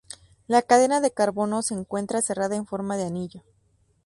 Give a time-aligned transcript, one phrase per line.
[0.47, 3.43] La cadena de carbonos se encuentra cerrada en forma de anillo.